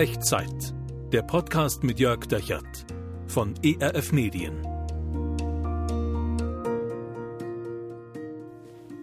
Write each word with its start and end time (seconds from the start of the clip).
Echtzeit. 0.00 0.72
Der 1.12 1.20
Podcast 1.20 1.84
mit 1.84 2.00
Jörg 2.00 2.24
Dechert 2.24 2.86
von 3.26 3.52
ERF 3.62 4.12
Medien. 4.12 4.54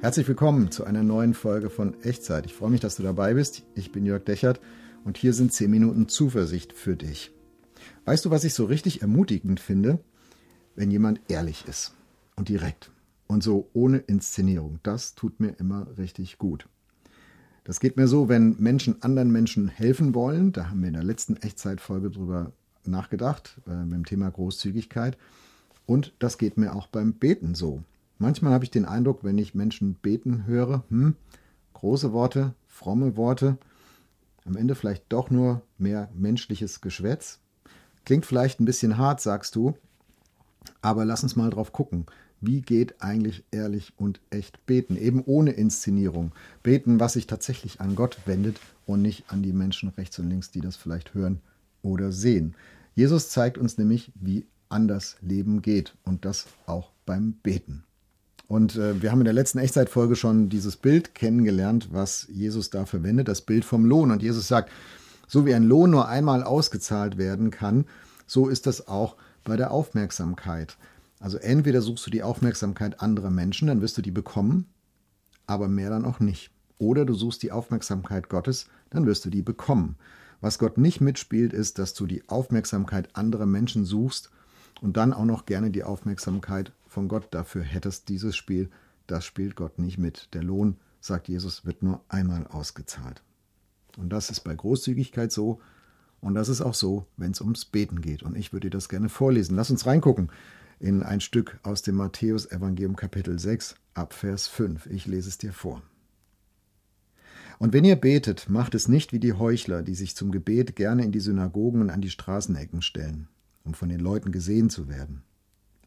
Herzlich 0.02 0.28
willkommen 0.28 0.71
zu 0.71 0.86
einer 0.86 1.04
neuen 1.04 1.36
Folge 1.36 1.70
von 1.70 2.02
Echtzeit. 2.02 2.47
Ich 2.47 2.55
freue 2.55 2.71
mich, 2.71 2.79
dass 2.79 2.96
du 2.96 3.04
dabei 3.04 3.36
bist. 3.36 3.63
Ich 3.75 3.91
bin 3.91 4.07
Jörg 4.07 4.23
Dechert 4.23 4.60
und 5.05 5.20
hier 5.20 5.33
sind 5.33 5.54
10 5.54 5.70
Minuten 5.70 6.07
Zuversicht 6.07 6.73
für 6.73 6.96
dich. 6.96 7.32
Weißt 8.05 8.25
du, 8.25 8.32
was 8.32 8.43
ich 8.43 8.55
so 8.55 8.66
richtig 8.66 9.04
ermutigend 9.04 9.59
finde? 9.59 10.00
Wenn 10.75 10.89
jemand 10.89 11.21
ehrlich 11.27 11.66
ist 11.68 11.93
und 12.36 12.50
direkt 12.50 12.89
und 13.27 13.43
so 13.43 13.70
ohne 13.73 14.00
Inszenierung. 14.00 14.79
Das 14.82 15.14
tut 15.14 15.39
mir 15.39 15.59
immer 15.59 15.95
richtig 16.00 16.39
gut. 16.39 16.68
Das 17.68 17.81
geht 17.81 17.97
mir 17.97 18.07
so, 18.07 18.29
wenn 18.29 18.55
Menschen 18.59 19.04
anderen 19.04 19.29
Menschen 19.29 19.67
helfen 19.67 20.16
wollen. 20.16 20.54
Da 20.54 20.70
haben 20.70 20.79
wir 20.79 20.88
in 20.88 20.93
der 20.93 21.04
letzten 21.04 21.36
Echtzeitfolge 21.36 22.09
drüber 22.09 22.53
nachgedacht, 22.85 23.59
äh, 23.67 23.84
mit 23.84 23.94
dem 23.94 24.05
Thema 24.05 24.31
Großzügigkeit. 24.31 25.17
Und 25.85 26.13
das 26.20 26.38
geht 26.38 26.55
mir 26.55 26.73
auch 26.73 26.88
beim 26.88 27.11
Beten 27.11 27.55
so. 27.55 27.84
Manchmal 28.20 28.53
habe 28.53 28.63
ich 28.63 28.72
den 28.72 28.85
Eindruck, 28.85 29.25
wenn 29.25 29.38
ich 29.38 29.53
Menschen 29.53 29.95
beten 29.95 30.45
höre, 30.45 30.85
hm, 30.88 31.17
große 31.73 32.13
Worte, 32.13 32.53
fromme 32.67 33.17
Worte, 33.17 33.58
am 34.45 34.55
Ende 34.55 34.73
vielleicht 34.73 35.03
doch 35.09 35.30
nur 35.30 35.61
mehr 35.77 36.09
menschliches 36.16 36.80
Geschwätz. 36.80 37.39
Klingt 38.05 38.25
vielleicht 38.25 38.61
ein 38.61 38.66
bisschen 38.66 38.97
hart, 38.97 39.20
sagst 39.20 39.58
du, 39.58 39.75
aber 40.81 41.03
lass 41.03 41.22
uns 41.22 41.36
mal 41.36 41.49
drauf 41.49 41.73
gucken. 41.73 42.05
Wie 42.40 42.62
geht 42.62 43.02
eigentlich 43.02 43.44
ehrlich 43.52 43.94
und 43.98 44.20
echt 44.30 44.66
beten? 44.66 44.95
Eben 44.95 45.23
ohne 45.26 45.52
Inszenierung. 45.52 46.34
Beten, 46.64 47.00
was 47.00 47.14
sich 47.14 47.28
tatsächlich 47.28 47.82
an 47.82 47.95
Gott 47.95 48.20
wendet 48.26 48.59
und 48.86 49.02
nicht 49.02 49.26
an 49.30 49.41
die 49.41 49.54
Menschen 49.54 49.90
rechts 49.90 50.20
und 50.20 50.30
links, 50.30 50.52
die 50.52 50.62
das 50.62 50.76
vielleicht 50.76 51.14
hören 51.14 51.40
oder 51.81 52.12
sehen. 52.12 52.55
Jesus 52.95 53.30
zeigt 53.30 53.58
uns 53.58 53.78
nämlich, 53.78 54.11
wie 54.16 54.45
anders 54.70 55.17
Leben 55.22 55.61
geht 55.61 55.95
und 56.03 56.26
das 56.26 56.48
auch 56.66 56.92
beim 57.06 57.34
Beten. 57.44 57.84
Und 58.48 58.76
äh, 58.76 59.02
wir 59.02 59.11
haben 59.11 59.22
in 59.22 59.26
der 59.26 59.33
letzten 59.33 59.59
Echtzeitfolge 59.59 60.16
schon 60.16 60.50
dieses 60.50 60.78
Bild 60.78 61.16
kennengelernt, 61.16 61.89
was 61.92 62.28
Jesus 62.30 62.70
da 62.70 62.86
verwendet, 62.86 63.28
das 63.28 63.42
Bild 63.42 63.66
vom 63.66 63.86
Lohn. 63.86 64.11
Und 64.11 64.23
Jesus 64.23 64.48
sagt, 64.48 64.72
so 65.28 65.45
wie 65.45 65.54
ein 65.54 65.64
Lohn 65.64 65.89
nur 65.89 66.08
einmal 66.08 66.44
ausgezahlt 66.44 67.17
werden 67.17 67.52
kann, 67.52 67.86
so 68.26 68.48
ist 68.48 68.66
das 68.66 68.88
auch 68.88 69.16
bei 69.44 69.58
der 69.58 69.72
Aufmerksamkeit. 69.72 70.78
Also 71.20 71.38
entweder 71.38 71.82
suchst 71.82 72.06
du 72.06 72.12
die 72.12 72.23
Aufmerksamkeit 72.23 73.02
anderer 73.02 73.32
Menschen, 73.32 73.68
dann 73.68 73.82
wirst 73.82 73.98
du 73.98 74.02
die 74.02 74.12
bekommen, 74.12 74.68
aber 75.48 75.68
mehr 75.68 75.90
dann 75.90 76.06
auch 76.06 76.20
nicht. 76.20 76.52
Oder 76.78 77.06
du 77.06 77.14
suchst 77.14 77.42
die 77.42 77.52
Aufmerksamkeit 77.52 78.30
Gottes, 78.30 78.68
dann 78.92 79.06
wirst 79.06 79.26
du 79.26 79.30
die 79.30 79.42
bekommen. 79.42 79.95
Was 80.42 80.60
Gott 80.60 80.78
nicht 80.78 81.02
mitspielt, 81.02 81.54
ist, 81.54 81.80
dass 81.80 81.95
du 81.95 82.06
die 82.06 82.28
Aufmerksamkeit 82.30 83.16
anderer 83.16 83.48
Menschen 83.48 83.86
suchst 83.86 84.30
und 84.82 84.95
dann 84.95 85.14
auch 85.14 85.26
noch 85.26 85.48
gerne 85.48 85.72
die 85.72 85.84
Aufmerksamkeit 85.84 86.72
von 86.88 87.08
Gott 87.08 87.28
dafür 87.32 87.64
hättest. 87.64 88.10
Dieses 88.10 88.36
Spiel, 88.36 88.70
das 89.08 89.26
spielt 89.26 89.56
Gott 89.56 89.80
nicht 89.80 89.98
mit. 89.98 90.30
Der 90.34 90.44
Lohn, 90.44 90.76
sagt 91.02 91.28
Jesus, 91.28 91.66
wird 91.66 91.82
nur 91.82 92.02
einmal 92.10 92.45
ausgezahlt. 92.45 93.23
Und 93.98 94.10
das 94.10 94.30
ist 94.30 94.42
bei 94.42 94.54
Großzügigkeit 94.54 95.32
so. 95.32 95.60
Und 96.22 96.36
das 96.36 96.50
ist 96.50 96.62
auch 96.62 96.76
so, 96.76 97.08
wenn 97.16 97.32
es 97.32 97.42
ums 97.42 97.66
Beten 97.66 98.02
geht. 98.02 98.22
Und 98.22 98.38
ich 98.38 98.54
würde 98.54 98.70
dir 98.70 98.78
das 98.78 98.90
gerne 98.90 99.10
vorlesen. 99.10 99.56
Lass 99.56 99.72
uns 99.72 99.88
reingucken 99.88 100.30
in 100.80 101.03
ein 101.03 101.22
Stück 101.22 101.59
aus 101.64 101.81
dem 101.81 101.95
Matthäus-Evangelium 101.95 102.95
Kapitel 102.95 103.39
6 103.39 103.75
ab 103.94 104.14
Vers 104.14 104.47
5. 104.47 104.86
Ich 104.88 105.08
lese 105.08 105.30
es 105.30 105.38
dir 105.38 105.53
vor. 105.53 105.81
Und 107.59 107.73
wenn 107.73 107.83
ihr 107.83 107.95
betet, 107.95 108.50
macht 108.50 108.75
es 108.75 108.88
nicht 108.88 109.14
wie 109.14 109.20
die 109.20 109.33
Heuchler, 109.33 109.81
die 109.81 109.95
sich 109.95 110.16
zum 110.16 110.31
Gebet 110.31 110.75
gerne 110.75 111.03
in 111.03 111.11
die 111.11 111.20
Synagogen 111.20 111.81
und 111.81 111.89
an 111.89 112.02
die 112.02 112.11
Straßenecken 112.11 112.83
stellen, 112.83 113.28
um 113.64 113.73
von 113.73 113.89
den 113.89 114.00
Leuten 114.00 114.31
gesehen 114.31 114.70
zu 114.70 114.88
werden. 114.88 115.23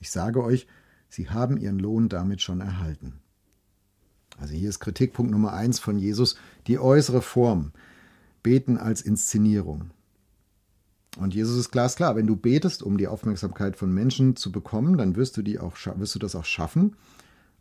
Ich 0.01 0.11
sage 0.11 0.43
euch, 0.43 0.67
sie 1.09 1.29
haben 1.29 1.57
ihren 1.57 1.79
Lohn 1.79 2.09
damit 2.09 2.43
schon 2.43 2.61
erhalten. 2.61 3.21
Also 4.39 4.55
hier 4.55 4.69
ist 4.69 4.81
Kritikpunkt 4.81 5.31
Nummer 5.31 5.53
eins 5.53 5.79
von 5.79 5.99
Jesus, 5.99 6.37
die 6.67 6.79
äußere 6.79 7.23
Form. 7.23 7.73
Beten 8.43 8.79
als 8.79 9.03
Inszenierung. 9.03 9.91
Und 11.19 11.35
Jesus 11.35 11.59
ist 11.59 11.71
glasklar, 11.71 12.15
wenn 12.15 12.27
du 12.27 12.37
betest, 12.37 12.83
um 12.83 12.97
die 12.97 13.09
Aufmerksamkeit 13.09 13.77
von 13.77 13.93
Menschen 13.93 14.37
zu 14.37 14.53
bekommen, 14.53 14.97
dann 14.97 15.17
wirst 15.17 15.37
du, 15.37 15.43
die 15.43 15.59
auch, 15.59 15.77
wirst 15.97 16.15
du 16.15 16.19
das 16.19 16.37
auch 16.37 16.45
schaffen, 16.45 16.97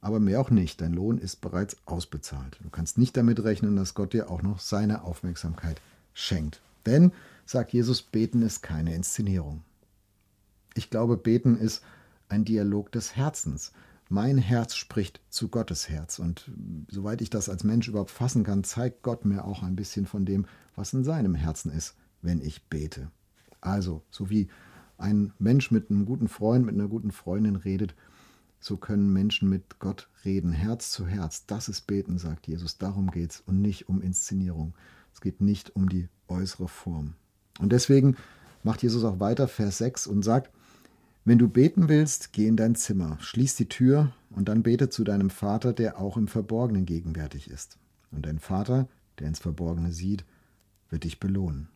aber 0.01 0.19
mehr 0.19 0.39
auch 0.39 0.51
nicht. 0.51 0.81
Dein 0.81 0.93
Lohn 0.93 1.17
ist 1.17 1.41
bereits 1.41 1.77
ausbezahlt. 1.85 2.59
Du 2.61 2.69
kannst 2.69 2.97
nicht 2.97 3.17
damit 3.17 3.43
rechnen, 3.43 3.75
dass 3.75 3.95
Gott 3.95 4.13
dir 4.13 4.29
auch 4.29 4.43
noch 4.43 4.59
seine 4.59 5.03
Aufmerksamkeit 5.03 5.81
schenkt. 6.13 6.61
Denn, 6.85 7.11
sagt 7.45 7.73
Jesus, 7.73 8.01
beten 8.01 8.43
ist 8.43 8.61
keine 8.61 8.93
Inszenierung. 8.93 9.63
Ich 10.75 10.89
glaube, 10.89 11.17
beten 11.17 11.57
ist 11.57 11.83
ein 12.29 12.45
Dialog 12.45 12.91
des 12.91 13.16
Herzens. 13.16 13.71
Mein 14.09 14.37
Herz 14.37 14.75
spricht 14.75 15.21
zu 15.29 15.49
Gottes 15.49 15.89
Herz. 15.89 16.19
Und 16.19 16.49
soweit 16.87 17.21
ich 17.21 17.29
das 17.29 17.49
als 17.49 17.63
Mensch 17.63 17.87
überhaupt 17.87 18.11
fassen 18.11 18.43
kann, 18.43 18.63
zeigt 18.63 19.01
Gott 19.01 19.25
mir 19.25 19.45
auch 19.45 19.63
ein 19.63 19.75
bisschen 19.75 20.05
von 20.05 20.25
dem, 20.25 20.45
was 20.75 20.93
in 20.93 21.03
seinem 21.03 21.35
Herzen 21.35 21.71
ist, 21.71 21.95
wenn 22.21 22.41
ich 22.41 22.63
bete. 22.69 23.11
Also, 23.62 24.03
so 24.09 24.30
wie 24.30 24.47
ein 24.97 25.34
Mensch 25.40 25.72
mit 25.72 25.90
einem 25.90 26.06
guten 26.06 26.28
Freund, 26.28 26.66
mit 26.66 26.75
einer 26.75 26.88
guten 26.88 27.12
Freundin 27.12 27.56
redet, 27.56 27.96
so 28.59 28.78
können 28.78 29.14
Menschen 29.14 29.50
mit 29.50 29.80
Gott 29.80 30.09
reden, 30.25 30.52
Herz 30.52 30.92
zu 30.92 31.08
Herz. 31.08 31.46
Das 31.46 31.70
ist 31.70 31.88
Beten, 31.88 32.18
sagt 32.18 32.47
Jesus. 32.47 32.78
Darum 32.78 33.09
geht 33.09 33.31
es 33.31 33.44
und 33.46 33.62
nicht 33.62 33.88
um 33.88 34.02
Inszenierung. 34.02 34.74
Es 35.14 35.22
geht 35.22 35.42
nicht 35.42 35.75
um 35.75 35.88
die 35.88 36.09
äußere 36.28 36.68
Form. 36.68 37.14
Und 37.59 37.72
deswegen 37.72 38.18
macht 38.64 38.84
Jesus 38.84 39.03
auch 39.03 39.20
weiter, 39.20 39.47
Vers 39.47 39.78
6, 39.78 40.08
und 40.08 40.24
sagt, 40.24 40.52
wenn 41.26 41.38
du 41.38 41.47
beten 41.47 41.90
willst, 41.90 42.34
geh 42.34 42.47
in 42.47 42.58
dein 42.58 42.76
Zimmer, 42.76 43.18
schließ 43.20 43.56
die 43.56 43.70
Tür 43.70 44.12
und 44.31 44.50
dann 44.50 44.64
bete 44.64 44.90
zu 44.90 45.03
deinem 45.03 45.30
Vater, 45.30 45.74
der 45.74 46.00
auch 46.00 46.18
im 46.18 46.28
Verborgenen 46.28 46.86
gegenwärtig 46.86 47.50
ist. 47.50 47.78
Und 48.12 48.26
dein 48.26 48.40
Vater, 48.40 48.88
der 49.20 49.28
ins 49.28 49.40
Verborgene 49.40 49.91
sieht, 49.91 50.26
wird 50.90 51.03
dich 51.03 51.20
belohnen. 51.20 51.70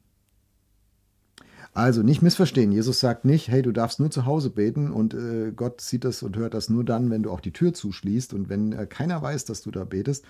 Also 1.74 2.04
nicht 2.04 2.22
missverstehen. 2.22 2.72
Jesus 2.72 3.00
sagt 3.00 3.26
nicht, 3.26 3.48
hey, 3.48 3.64
du 3.64 3.72
darfst 3.72 4.00
nur 4.00 4.12
zu 4.12 4.26
Hause 4.26 4.52
beten 4.52 4.92
und 4.92 5.16
äh, 5.16 5.52
Gott 5.52 5.82
sieht 5.82 6.04
das 6.04 6.22
und 6.22 6.38
hört 6.38 6.54
das 6.54 6.70
nur 6.70 6.84
dann, 6.84 7.10
wenn 7.10 7.24
du 7.24 7.32
auch 7.32 7.40
die 7.40 7.54
Tür 7.54 7.74
zuschließt 7.74 8.34
und 8.34 8.48
wenn 8.48 8.74
äh, 8.74 8.86
keiner 8.86 9.22
weiß, 9.22 9.46
dass 9.46 9.64
du 9.64 9.72
da 9.72 9.84
betest. 9.84 10.24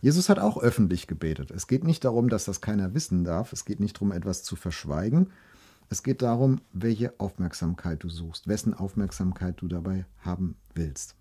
Jesus 0.00 0.28
hat 0.28 0.38
auch 0.38 0.58
öffentlich 0.58 1.06
gebetet. 1.06 1.50
Es 1.50 1.66
geht 1.66 1.84
nicht 1.84 2.04
darum, 2.04 2.28
dass 2.28 2.44
das 2.44 2.60
keiner 2.60 2.94
wissen 2.94 3.24
darf. 3.24 3.52
Es 3.52 3.64
geht 3.64 3.80
nicht 3.80 3.96
darum, 3.96 4.12
etwas 4.12 4.42
zu 4.42 4.56
verschweigen. 4.56 5.30
Es 5.88 6.02
geht 6.02 6.20
darum, 6.20 6.60
welche 6.72 7.18
Aufmerksamkeit 7.18 8.02
du 8.02 8.10
suchst, 8.10 8.46
wessen 8.46 8.74
Aufmerksamkeit 8.74 9.60
du 9.60 9.68
dabei 9.68 10.04
haben 10.20 10.54
willst. 10.74 11.16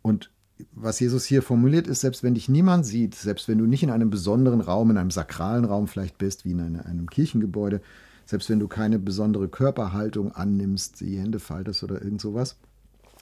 Und 0.00 0.30
was 0.72 1.00
Jesus 1.00 1.24
hier 1.24 1.42
formuliert, 1.42 1.86
ist, 1.86 2.00
selbst 2.00 2.22
wenn 2.22 2.34
dich 2.34 2.48
niemand 2.48 2.86
sieht, 2.86 3.14
selbst 3.14 3.48
wenn 3.48 3.58
du 3.58 3.66
nicht 3.66 3.82
in 3.82 3.90
einem 3.90 4.10
besonderen 4.10 4.60
Raum, 4.60 4.90
in 4.90 4.96
einem 4.96 5.10
sakralen 5.10 5.64
Raum 5.64 5.88
vielleicht 5.88 6.18
bist, 6.18 6.44
wie 6.44 6.52
in 6.52 6.80
einem 6.80 7.08
Kirchengebäude, 7.08 7.80
selbst 8.26 8.48
wenn 8.48 8.60
du 8.60 8.68
keine 8.68 8.98
besondere 8.98 9.48
Körperhaltung 9.48 10.32
annimmst, 10.32 11.00
die 11.00 11.18
Hände 11.18 11.40
faltest 11.40 11.82
oder 11.82 12.02
irgend 12.02 12.20
sowas, 12.20 12.56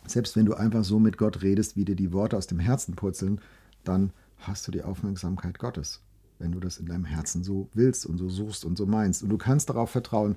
selbst 0.06 0.37
wenn 0.37 0.47
du 0.47 0.54
einfach 0.54 0.84
so 0.84 0.99
mit 0.99 1.19
Gott 1.19 1.43
redest, 1.43 1.76
wie 1.76 1.84
dir 1.84 1.97
die 1.97 2.12
Worte 2.12 2.37
aus 2.37 2.47
dem 2.47 2.59
Herzen 2.59 2.94
purzeln, 2.94 3.41
dann 3.84 4.12
hast 4.38 4.66
du 4.66 4.72
die 4.72 4.82
Aufmerksamkeit 4.82 5.59
Gottes, 5.59 6.00
wenn 6.38 6.53
du 6.53 6.60
das 6.60 6.78
in 6.78 6.87
deinem 6.87 7.05
Herzen 7.05 7.43
so 7.43 7.69
willst 7.75 8.06
und 8.06 8.19
so 8.19 8.28
suchst 8.28 8.65
und 8.65 8.78
so 8.78 8.87
meinst. 8.87 9.22
Und 9.22 9.31
du 9.31 9.38
kannst 9.38 9.70
darauf 9.70 9.91
vertrauen, 9.91 10.37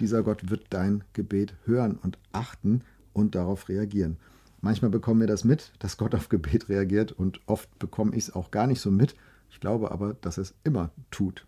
dieser 0.00 0.22
Gott 0.22 0.50
wird 0.50 0.66
dein 0.70 1.04
Gebet 1.12 1.54
hören 1.64 1.98
und 2.02 2.18
achten 2.32 2.82
und 3.12 3.34
darauf 3.34 3.68
reagieren. 3.68 4.16
Manchmal 4.64 4.90
bekommen 4.90 5.20
wir 5.20 5.26
das 5.26 5.44
mit, 5.44 5.72
dass 5.78 5.98
Gott 5.98 6.14
auf 6.14 6.30
Gebet 6.30 6.70
reagiert 6.70 7.12
und 7.12 7.38
oft 7.44 7.78
bekomme 7.78 8.16
ich 8.16 8.24
es 8.24 8.34
auch 8.34 8.50
gar 8.50 8.66
nicht 8.66 8.80
so 8.80 8.90
mit. 8.90 9.14
Ich 9.50 9.60
glaube 9.60 9.90
aber, 9.90 10.14
dass 10.14 10.38
es 10.38 10.54
immer 10.64 10.90
tut. 11.10 11.46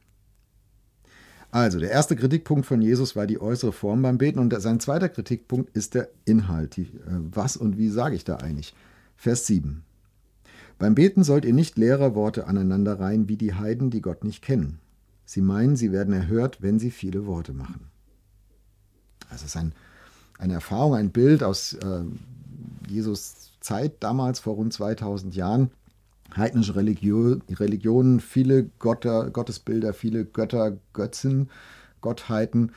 Also, 1.50 1.80
der 1.80 1.90
erste 1.90 2.14
Kritikpunkt 2.14 2.66
von 2.66 2.82
Jesus 2.82 3.16
war 3.16 3.26
die 3.26 3.40
äußere 3.40 3.72
Form 3.72 4.02
beim 4.02 4.18
Beten 4.18 4.38
und 4.38 4.52
sein 4.60 4.80
zweiter 4.80 5.08
Kritikpunkt 5.08 5.74
ist 5.74 5.94
der 5.94 6.10
Inhalt. 6.26 6.76
Die, 6.76 6.82
äh, 6.82 6.88
was 7.06 7.56
und 7.56 7.78
wie 7.78 7.88
sage 7.88 8.14
ich 8.14 8.24
da 8.24 8.36
eigentlich? 8.36 8.74
Vers 9.16 9.46
7. 9.46 9.82
Beim 10.78 10.94
Beten 10.94 11.24
sollt 11.24 11.46
ihr 11.46 11.54
nicht 11.54 11.78
Lehrerworte 11.78 12.46
aneinander 12.46 13.00
reihen 13.00 13.30
wie 13.30 13.38
die 13.38 13.54
Heiden, 13.54 13.88
die 13.88 14.02
Gott 14.02 14.24
nicht 14.24 14.42
kennen. 14.42 14.78
Sie 15.24 15.40
meinen, 15.40 15.76
sie 15.76 15.90
werden 15.90 16.12
erhört, 16.12 16.60
wenn 16.60 16.78
sie 16.78 16.90
viele 16.90 17.24
Worte 17.24 17.54
machen. 17.54 17.86
Das 19.30 19.42
ist 19.42 19.56
ein, 19.56 19.72
eine 20.38 20.52
Erfahrung, 20.52 20.94
ein 20.94 21.12
Bild 21.12 21.42
aus 21.42 21.72
äh, 21.72 22.04
Jesus 22.86 23.52
Zeit, 23.60 23.94
damals 24.00 24.40
vor 24.40 24.54
rund 24.54 24.72
2000 24.72 25.34
Jahren, 25.34 25.70
heidnische 26.36 26.76
Religion, 26.76 27.42
Religionen, 27.50 28.20
viele 28.20 28.70
Götter, 28.78 29.30
Gottesbilder, 29.30 29.92
viele 29.92 30.24
Götter, 30.24 30.76
Götzen, 30.92 31.50
Gottheiten. 32.00 32.72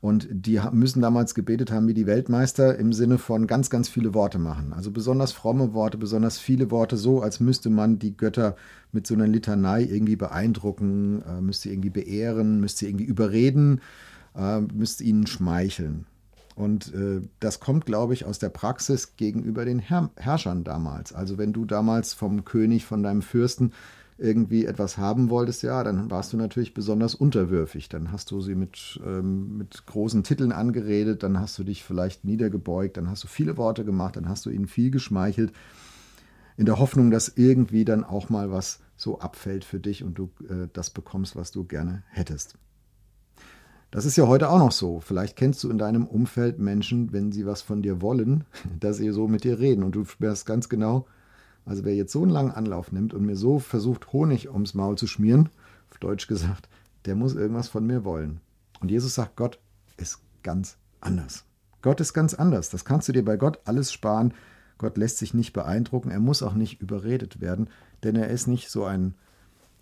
Und 0.00 0.28
die 0.30 0.60
müssen 0.70 1.02
damals 1.02 1.34
gebetet 1.34 1.72
haben 1.72 1.88
wie 1.88 1.94
die 1.94 2.06
Weltmeister 2.06 2.78
im 2.78 2.92
Sinne 2.92 3.18
von 3.18 3.48
ganz, 3.48 3.68
ganz 3.68 3.88
viele 3.88 4.14
Worte 4.14 4.38
machen. 4.38 4.72
Also 4.72 4.92
besonders 4.92 5.32
fromme 5.32 5.74
Worte, 5.74 5.98
besonders 5.98 6.38
viele 6.38 6.70
Worte, 6.70 6.96
so 6.96 7.20
als 7.20 7.40
müsste 7.40 7.68
man 7.68 7.98
die 7.98 8.16
Götter 8.16 8.54
mit 8.92 9.08
so 9.08 9.14
einer 9.14 9.26
Litanei 9.26 9.82
irgendwie 9.82 10.14
beeindrucken, 10.14 11.22
äh, 11.22 11.40
müsste 11.40 11.70
irgendwie 11.70 11.90
beehren, 11.90 12.60
müsste 12.60 12.86
irgendwie 12.86 13.06
überreden, 13.06 13.80
äh, 14.36 14.60
müsste 14.60 15.02
ihnen 15.02 15.26
schmeicheln. 15.26 16.06
Und 16.58 16.92
äh, 16.92 17.20
das 17.38 17.60
kommt, 17.60 17.86
glaube 17.86 18.14
ich, 18.14 18.24
aus 18.24 18.40
der 18.40 18.48
Praxis 18.48 19.14
gegenüber 19.16 19.64
den 19.64 19.78
Herr 19.78 20.10
Herrschern 20.16 20.64
damals. 20.64 21.12
Also 21.12 21.38
wenn 21.38 21.52
du 21.52 21.64
damals 21.64 22.14
vom 22.14 22.44
König, 22.44 22.84
von 22.84 23.04
deinem 23.04 23.22
Fürsten 23.22 23.72
irgendwie 24.18 24.66
etwas 24.66 24.98
haben 24.98 25.30
wolltest, 25.30 25.62
ja, 25.62 25.84
dann 25.84 26.10
warst 26.10 26.32
du 26.32 26.36
natürlich 26.36 26.74
besonders 26.74 27.14
unterwürfig. 27.14 27.88
Dann 27.88 28.10
hast 28.10 28.32
du 28.32 28.40
sie 28.40 28.56
mit, 28.56 29.00
ähm, 29.06 29.56
mit 29.56 29.86
großen 29.86 30.24
Titeln 30.24 30.50
angeredet, 30.50 31.22
dann 31.22 31.38
hast 31.38 31.56
du 31.60 31.62
dich 31.62 31.84
vielleicht 31.84 32.24
niedergebeugt, 32.24 32.96
dann 32.96 33.08
hast 33.08 33.22
du 33.22 33.28
viele 33.28 33.56
Worte 33.56 33.84
gemacht, 33.84 34.16
dann 34.16 34.28
hast 34.28 34.44
du 34.44 34.50
ihnen 34.50 34.66
viel 34.66 34.90
geschmeichelt, 34.90 35.52
in 36.56 36.66
der 36.66 36.80
Hoffnung, 36.80 37.12
dass 37.12 37.28
irgendwie 37.28 37.84
dann 37.84 38.02
auch 38.02 38.30
mal 38.30 38.50
was 38.50 38.80
so 38.96 39.20
abfällt 39.20 39.64
für 39.64 39.78
dich 39.78 40.02
und 40.02 40.18
du 40.18 40.30
äh, 40.50 40.66
das 40.72 40.90
bekommst, 40.90 41.36
was 41.36 41.52
du 41.52 41.62
gerne 41.62 42.02
hättest. 42.08 42.58
Das 43.90 44.04
ist 44.04 44.16
ja 44.16 44.26
heute 44.26 44.50
auch 44.50 44.58
noch 44.58 44.72
so. 44.72 45.00
Vielleicht 45.00 45.36
kennst 45.36 45.64
du 45.64 45.70
in 45.70 45.78
deinem 45.78 46.06
Umfeld 46.06 46.58
Menschen, 46.58 47.12
wenn 47.12 47.32
sie 47.32 47.46
was 47.46 47.62
von 47.62 47.82
dir 47.82 48.02
wollen, 48.02 48.44
dass 48.80 48.98
sie 48.98 49.10
so 49.10 49.28
mit 49.28 49.44
dir 49.44 49.58
reden 49.58 49.82
und 49.82 49.94
du 49.94 50.04
spürst 50.04 50.44
ganz 50.46 50.68
genau, 50.68 51.06
also 51.64 51.84
wer 51.84 51.94
jetzt 51.94 52.12
so 52.12 52.22
einen 52.22 52.30
langen 52.30 52.52
Anlauf 52.52 52.92
nimmt 52.92 53.14
und 53.14 53.24
mir 53.24 53.36
so 53.36 53.58
versucht, 53.58 54.12
Honig 54.12 54.50
ums 54.50 54.74
Maul 54.74 54.96
zu 54.96 55.06
schmieren, 55.06 55.48
auf 55.90 55.98
Deutsch 55.98 56.26
gesagt, 56.26 56.68
der 57.04 57.14
muss 57.14 57.34
irgendwas 57.34 57.68
von 57.68 57.86
mir 57.86 58.04
wollen. 58.04 58.40
Und 58.80 58.90
Jesus 58.90 59.14
sagt, 59.14 59.36
Gott 59.36 59.58
ist 59.96 60.20
ganz 60.42 60.76
anders. 61.00 61.44
Gott 61.82 62.00
ist 62.00 62.12
ganz 62.12 62.34
anders. 62.34 62.70
Das 62.70 62.84
kannst 62.84 63.08
du 63.08 63.12
dir 63.12 63.24
bei 63.24 63.36
Gott 63.36 63.60
alles 63.64 63.92
sparen. 63.92 64.34
Gott 64.78 64.96
lässt 64.96 65.18
sich 65.18 65.34
nicht 65.34 65.52
beeindrucken. 65.52 66.10
Er 66.10 66.20
muss 66.20 66.42
auch 66.42 66.54
nicht 66.54 66.80
überredet 66.80 67.40
werden, 67.40 67.68
denn 68.02 68.16
er 68.16 68.28
ist 68.28 68.46
nicht 68.46 68.70
so 68.70 68.84
ein, 68.84 69.14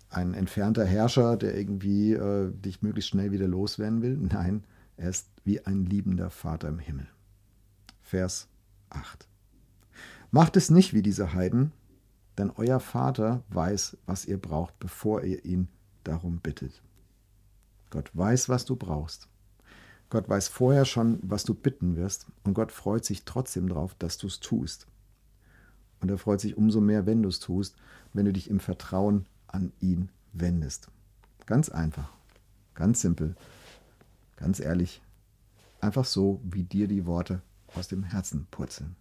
ein 0.09 0.33
entfernter 0.33 0.85
Herrscher, 0.85 1.37
der 1.37 1.57
irgendwie 1.57 2.13
äh, 2.13 2.51
dich 2.51 2.81
möglichst 2.81 3.09
schnell 3.09 3.31
wieder 3.31 3.47
loswerden 3.47 4.01
will. 4.01 4.17
Nein, 4.17 4.63
er 4.95 5.09
ist 5.09 5.29
wie 5.43 5.65
ein 5.65 5.85
liebender 5.85 6.29
Vater 6.29 6.69
im 6.69 6.79
Himmel. 6.79 7.07
Vers 8.01 8.47
8. 8.89 9.27
Macht 10.31 10.57
es 10.57 10.69
nicht 10.69 10.93
wie 10.93 11.01
diese 11.01 11.33
Heiden, 11.33 11.71
denn 12.37 12.51
euer 12.55 12.79
Vater 12.79 13.43
weiß, 13.49 13.97
was 14.05 14.25
ihr 14.25 14.39
braucht, 14.39 14.79
bevor 14.79 15.23
ihr 15.23 15.43
ihn 15.45 15.67
darum 16.03 16.39
bittet. 16.39 16.81
Gott 17.89 18.09
weiß, 18.13 18.49
was 18.49 18.65
du 18.65 18.75
brauchst. 18.75 19.27
Gott 20.09 20.29
weiß 20.29 20.47
vorher 20.47 20.85
schon, 20.85 21.19
was 21.21 21.43
du 21.43 21.53
bitten 21.53 21.97
wirst, 21.97 22.27
und 22.43 22.53
Gott 22.53 22.71
freut 22.71 23.03
sich 23.03 23.25
trotzdem 23.25 23.67
darauf, 23.67 23.93
dass 23.95 24.17
du 24.17 24.27
es 24.27 24.39
tust. 24.39 24.87
Und 25.99 26.09
er 26.09 26.17
freut 26.17 26.39
sich 26.39 26.57
umso 26.57 26.79
mehr, 26.79 27.05
wenn 27.05 27.23
du 27.23 27.29
es 27.29 27.39
tust, 27.39 27.75
wenn 28.13 28.25
du 28.25 28.31
dich 28.31 28.49
im 28.49 28.59
Vertrauen 28.59 29.25
an 29.57 29.73
ihn 29.79 30.09
wendest. 30.33 30.87
Ganz 31.47 31.69
einfach, 31.69 32.09
ganz 32.75 33.01
simpel, 33.01 33.35
ganz 34.35 34.59
ehrlich, 34.59 35.01
einfach 35.81 36.05
so, 36.05 36.39
wie 36.43 36.63
dir 36.63 36.87
die 36.87 37.07
Worte 37.07 37.41
aus 37.75 37.87
dem 37.87 38.03
Herzen 38.03 38.47
purzeln. 38.51 38.95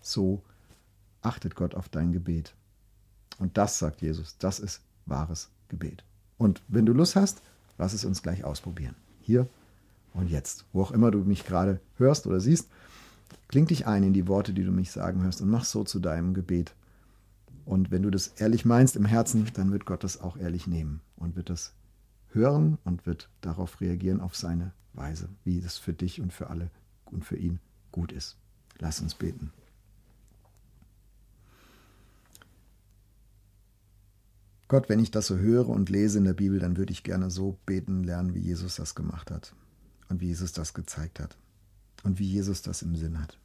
So 0.00 0.42
achtet 1.20 1.54
Gott 1.54 1.74
auf 1.74 1.88
dein 1.90 2.12
Gebet. 2.12 2.54
Und 3.38 3.58
das, 3.58 3.78
sagt 3.78 4.00
Jesus, 4.00 4.38
das 4.38 4.58
ist 4.58 4.80
wahres 5.04 5.50
Gebet. 5.68 6.02
Und 6.38 6.62
wenn 6.68 6.86
du 6.86 6.92
Lust 6.92 7.14
hast, 7.14 7.42
lass 7.76 7.92
es 7.92 8.04
uns 8.06 8.22
gleich 8.22 8.42
ausprobieren. 8.44 8.94
Hier 9.20 9.46
und 10.14 10.30
jetzt. 10.30 10.64
Wo 10.72 10.82
auch 10.82 10.92
immer 10.92 11.10
du 11.10 11.18
mich 11.18 11.44
gerade 11.44 11.80
hörst 11.98 12.26
oder 12.26 12.40
siehst, 12.40 12.68
kling 13.48 13.66
dich 13.66 13.86
ein 13.86 14.02
in 14.02 14.14
die 14.14 14.28
Worte, 14.28 14.54
die 14.54 14.64
du 14.64 14.70
mich 14.70 14.90
sagen 14.90 15.22
hörst 15.22 15.42
und 15.42 15.50
mach 15.50 15.64
so 15.64 15.84
zu 15.84 15.98
deinem 15.98 16.32
Gebet. 16.32 16.74
Und 17.64 17.90
wenn 17.90 18.02
du 18.02 18.10
das 18.10 18.28
ehrlich 18.28 18.64
meinst 18.64 18.96
im 18.96 19.04
Herzen, 19.04 19.50
dann 19.54 19.72
wird 19.72 19.86
Gott 19.86 20.04
das 20.04 20.20
auch 20.20 20.36
ehrlich 20.36 20.66
nehmen 20.66 21.00
und 21.16 21.36
wird 21.36 21.50
das 21.50 21.74
hören 22.28 22.78
und 22.84 23.06
wird 23.06 23.28
darauf 23.40 23.80
reagieren 23.80 24.20
auf 24.20 24.36
seine 24.36 24.72
Weise, 24.92 25.28
wie 25.44 25.58
es 25.58 25.78
für 25.78 25.92
dich 25.92 26.20
und 26.20 26.32
für 26.32 26.48
alle 26.48 26.70
und 27.06 27.24
für 27.24 27.36
ihn 27.36 27.58
gut 27.92 28.12
ist. 28.12 28.36
Lass 28.78 29.00
uns 29.00 29.14
beten. 29.14 29.52
Gott, 34.68 34.88
wenn 34.88 34.98
ich 34.98 35.12
das 35.12 35.28
so 35.28 35.36
höre 35.36 35.68
und 35.68 35.90
lese 35.90 36.18
in 36.18 36.24
der 36.24 36.34
Bibel, 36.34 36.58
dann 36.58 36.76
würde 36.76 36.92
ich 36.92 37.04
gerne 37.04 37.30
so 37.30 37.56
beten 37.66 38.02
lernen, 38.02 38.34
wie 38.34 38.40
Jesus 38.40 38.76
das 38.76 38.96
gemacht 38.96 39.30
hat 39.30 39.54
und 40.08 40.20
wie 40.20 40.26
Jesus 40.26 40.52
das 40.52 40.74
gezeigt 40.74 41.20
hat 41.20 41.36
und 42.02 42.18
wie 42.18 42.26
Jesus 42.26 42.62
das 42.62 42.82
im 42.82 42.96
Sinn 42.96 43.20
hat. 43.20 43.38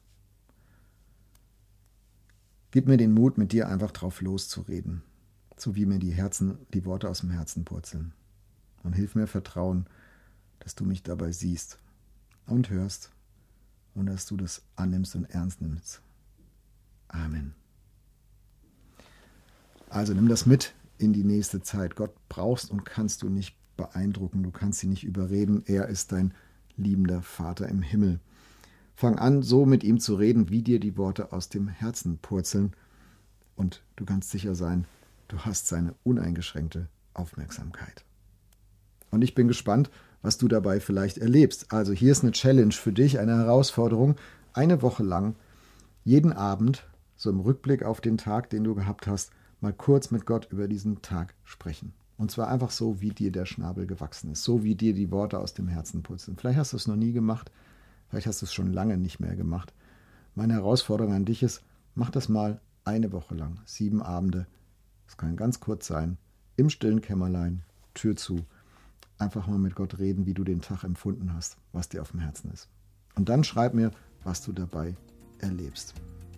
Gib 2.72 2.88
mir 2.88 2.96
den 2.96 3.12
Mut, 3.12 3.36
mit 3.36 3.52
dir 3.52 3.68
einfach 3.68 3.90
drauf 3.90 4.22
loszureden, 4.22 5.02
so 5.58 5.76
wie 5.76 5.84
mir 5.84 5.98
die 5.98 6.10
Herzen, 6.10 6.56
die 6.72 6.86
Worte 6.86 7.08
aus 7.08 7.20
dem 7.20 7.30
Herzen 7.30 7.64
purzeln. 7.64 8.14
Und 8.82 8.94
hilf 8.94 9.14
mir 9.14 9.26
Vertrauen, 9.26 9.86
dass 10.58 10.74
du 10.74 10.84
mich 10.84 11.02
dabei 11.02 11.32
siehst 11.32 11.78
und 12.46 12.70
hörst 12.70 13.10
und 13.94 14.06
dass 14.06 14.24
du 14.24 14.38
das 14.38 14.62
annimmst 14.74 15.14
und 15.14 15.26
ernst 15.26 15.60
nimmst. 15.60 16.00
Amen. 17.08 17.54
Also 19.90 20.14
nimm 20.14 20.28
das 20.28 20.46
mit 20.46 20.72
in 20.96 21.12
die 21.12 21.24
nächste 21.24 21.60
Zeit. 21.60 21.94
Gott 21.94 22.14
brauchst 22.30 22.70
und 22.70 22.84
kannst 22.84 23.22
du 23.22 23.28
nicht 23.28 23.54
beeindrucken, 23.76 24.42
du 24.42 24.50
kannst 24.50 24.82
ihn 24.82 24.90
nicht 24.90 25.04
überreden. 25.04 25.62
Er 25.66 25.88
ist 25.88 26.12
dein 26.12 26.32
liebender 26.76 27.20
Vater 27.20 27.68
im 27.68 27.82
Himmel. 27.82 28.18
Fang 29.02 29.18
an, 29.18 29.42
so 29.42 29.66
mit 29.66 29.82
ihm 29.82 29.98
zu 29.98 30.14
reden, 30.14 30.48
wie 30.48 30.62
dir 30.62 30.78
die 30.78 30.96
Worte 30.96 31.32
aus 31.32 31.48
dem 31.48 31.66
Herzen 31.66 32.18
purzeln. 32.18 32.70
Und 33.56 33.82
du 33.96 34.04
kannst 34.04 34.30
sicher 34.30 34.54
sein, 34.54 34.84
du 35.26 35.40
hast 35.40 35.66
seine 35.66 35.96
uneingeschränkte 36.04 36.86
Aufmerksamkeit. 37.12 38.04
Und 39.10 39.22
ich 39.22 39.34
bin 39.34 39.48
gespannt, 39.48 39.90
was 40.22 40.38
du 40.38 40.46
dabei 40.46 40.78
vielleicht 40.78 41.18
erlebst. 41.18 41.72
Also 41.72 41.92
hier 41.92 42.12
ist 42.12 42.22
eine 42.22 42.30
Challenge 42.30 42.70
für 42.70 42.92
dich, 42.92 43.18
eine 43.18 43.38
Herausforderung, 43.38 44.14
eine 44.52 44.82
Woche 44.82 45.02
lang, 45.02 45.34
jeden 46.04 46.32
Abend, 46.32 46.86
so 47.16 47.28
im 47.28 47.40
Rückblick 47.40 47.82
auf 47.82 48.00
den 48.00 48.18
Tag, 48.18 48.50
den 48.50 48.62
du 48.62 48.76
gehabt 48.76 49.08
hast, 49.08 49.32
mal 49.60 49.72
kurz 49.72 50.12
mit 50.12 50.26
Gott 50.26 50.46
über 50.52 50.68
diesen 50.68 51.02
Tag 51.02 51.34
sprechen. 51.42 51.92
Und 52.18 52.30
zwar 52.30 52.46
einfach 52.46 52.70
so, 52.70 53.00
wie 53.00 53.10
dir 53.10 53.32
der 53.32 53.46
Schnabel 53.46 53.88
gewachsen 53.88 54.30
ist, 54.30 54.44
so 54.44 54.62
wie 54.62 54.76
dir 54.76 54.94
die 54.94 55.10
Worte 55.10 55.40
aus 55.40 55.54
dem 55.54 55.66
Herzen 55.66 56.04
putzen. 56.04 56.36
Vielleicht 56.36 56.60
hast 56.60 56.72
du 56.72 56.76
es 56.76 56.86
noch 56.86 56.94
nie 56.94 57.10
gemacht, 57.10 57.50
vielleicht 58.12 58.26
hast 58.26 58.42
du 58.42 58.46
es 58.46 58.52
schon 58.52 58.72
lange 58.72 58.98
nicht 58.98 59.20
mehr 59.20 59.34
gemacht. 59.34 59.72
Meine 60.34 60.52
Herausforderung 60.52 61.14
an 61.14 61.24
dich 61.24 61.42
ist, 61.42 61.62
mach 61.94 62.10
das 62.10 62.28
mal 62.28 62.60
eine 62.84 63.10
Woche 63.12 63.34
lang, 63.34 63.60
sieben 63.64 64.02
Abende. 64.02 64.46
Es 65.08 65.16
kann 65.16 65.36
ganz 65.36 65.60
kurz 65.60 65.86
sein, 65.86 66.18
im 66.56 66.68
stillen 66.70 67.00
Kämmerlein, 67.00 67.62
Tür 67.94 68.16
zu. 68.16 68.44
Einfach 69.16 69.46
mal 69.46 69.58
mit 69.58 69.74
Gott 69.74 69.98
reden, 69.98 70.26
wie 70.26 70.34
du 70.34 70.44
den 70.44 70.60
Tag 70.60 70.84
empfunden 70.84 71.32
hast, 71.32 71.56
was 71.72 71.88
dir 71.88 72.02
auf 72.02 72.10
dem 72.10 72.20
Herzen 72.20 72.52
ist. 72.52 72.68
Und 73.14 73.30
dann 73.30 73.44
schreib 73.44 73.72
mir, 73.72 73.92
was 74.24 74.42
du 74.42 74.52
dabei 74.52 74.94
erlebst 75.38 75.94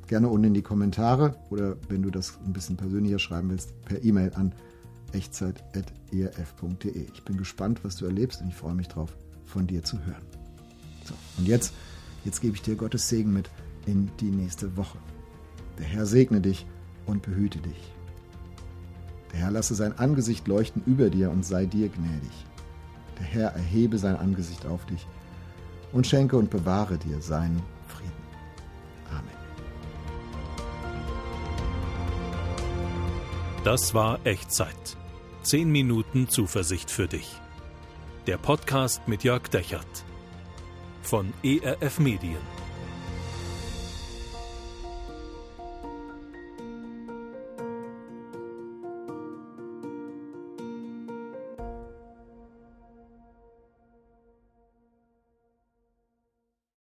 gerne 0.07 0.29
unten 0.29 0.47
in 0.49 0.55
die 0.55 0.63
Kommentare 0.63 1.37
oder 1.51 1.77
wenn 1.89 2.03
du 2.03 2.11
das 2.11 2.39
ein 2.45 2.53
bisschen 2.53 2.77
persönlicher 2.77 3.19
schreiben 3.19 3.51
willst, 3.51 3.81
per 3.85 4.03
E-Mail 4.03 4.33
an 4.35 4.55
echtzeit.erf.de. 5.13 7.07
Ich 7.13 7.25
bin 7.25 7.37
gespannt, 7.37 7.85
was 7.85 7.97
du 7.97 8.07
erlebst 8.07 8.41
und 8.43 8.49
ich 8.49 8.55
freue 8.55 8.75
mich 8.75 8.89
drauf, 8.89 9.17
von 9.45 9.67
dir 9.67 9.83
zu 9.83 9.99
hören. 10.05 10.44
So, 11.05 11.15
und 11.39 11.47
jetzt, 11.47 11.73
jetzt 12.25 12.41
gebe 12.41 12.57
ich 12.57 12.63
dir 12.63 12.77
Gottes 12.77 13.09
Segen 13.09 13.33
mit 13.33 13.51
in 13.87 14.11
die 14.21 14.31
nächste 14.31 14.77
Woche. 14.77 14.99
Der 15.79 15.87
Herr 15.87 16.07
segne 16.07 16.41
dich 16.41 16.67
und 17.07 17.23
behüte 17.23 17.59
dich. 17.59 17.93
Der 19.33 19.41
Herr 19.41 19.51
lasse 19.51 19.75
sein 19.75 19.99
Angesicht 19.99 20.47
leuchten 20.47 20.83
über 20.87 21.11
dir 21.11 21.31
und 21.31 21.45
sei 21.45 21.67
dir 21.67 21.89
gnädig. 21.89 22.47
Der 23.19 23.27
Herr 23.27 23.49
erhebe 23.51 23.99
sein 23.99 24.17
Angesicht 24.17 24.67
auf 24.67 24.87
dich 24.87 25.07
und 25.93 26.07
schenke 26.07 26.37
und 26.37 26.51
bewahre 26.51 26.99
dir 26.99 27.21
seinen 27.21 27.63
Das 33.65 33.95
war 33.95 34.19
Echtzeit. 34.25 34.99
10 35.43 35.71
Minuten 35.71 36.29
Zuversicht 36.29 36.91
für 36.91 37.09
dich. 37.09 37.41
Der 38.27 38.37
Podcast 38.37 39.09
mit 39.09 39.25
Jörg 39.25 39.49
Dechert 39.49 40.05
von 41.07 41.33
ERF 41.43 41.99
Medien. 41.99 42.64